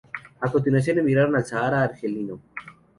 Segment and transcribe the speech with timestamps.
[0.39, 2.39] A continuación emigraron al Sahara argelino.